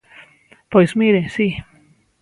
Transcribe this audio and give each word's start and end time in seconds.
Pois 0.71 0.91
mire, 0.99 1.21
si. 1.35 1.47